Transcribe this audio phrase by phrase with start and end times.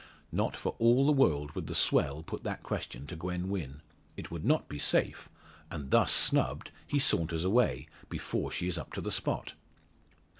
[0.31, 3.81] Not for all the world would the swell put that question to Gwen Wynn.
[4.17, 5.29] It would not be safe;
[5.69, 9.53] and thus snubbed he saunters away, before she is up to the spot.